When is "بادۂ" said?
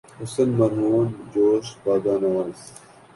1.83-2.13